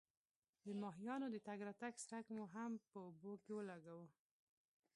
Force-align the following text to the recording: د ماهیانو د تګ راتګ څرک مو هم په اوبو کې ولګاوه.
د 0.65 0.67
ماهیانو 0.81 1.27
د 1.31 1.37
تګ 1.47 1.59
راتګ 1.67 1.93
څرک 2.09 2.25
مو 2.35 2.45
هم 2.55 2.71
په 2.91 2.97
اوبو 3.07 3.31
کې 3.43 3.51
ولګاوه. 3.55 4.07